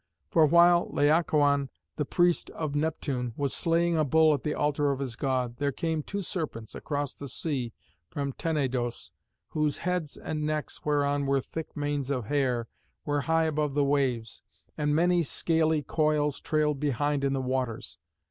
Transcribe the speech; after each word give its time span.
For 0.31 0.47
while 0.47 0.89
Laocoön, 0.91 1.69
the 1.97 2.05
priest 2.05 2.49
of 2.49 2.73
Neptune, 2.73 3.33
was 3.37 3.53
slaying 3.53 3.97
a 3.97 4.03
bull 4.03 4.33
at 4.33 4.41
the 4.41 4.55
altar 4.55 4.89
of 4.89 4.97
his 4.99 5.15
god, 5.15 5.57
there 5.57 5.71
came 5.71 6.01
two 6.01 6.23
serpents 6.23 6.73
across 6.73 7.13
the 7.13 7.27
sea 7.27 7.71
from 8.09 8.33
Tenedos, 8.33 9.11
whose 9.49 9.77
heads 9.77 10.17
and 10.17 10.43
necks, 10.43 10.83
whereon 10.83 11.27
were 11.27 11.39
thick 11.39 11.77
manes 11.77 12.09
of 12.09 12.25
hair, 12.25 12.67
were 13.05 13.21
high 13.29 13.43
above 13.45 13.75
the 13.75 13.85
waves, 13.85 14.41
and 14.75 14.95
many 14.95 15.21
scaly 15.21 15.83
coils 15.83 16.39
trailed 16.39 16.79
behind 16.79 17.23
in 17.23 17.33
the 17.33 17.39
waters. 17.39 17.99